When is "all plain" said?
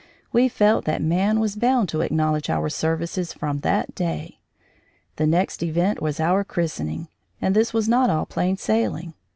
8.09-8.57